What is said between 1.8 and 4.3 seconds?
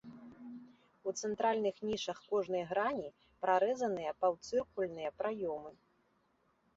нішах кожнай грані прарэзаныя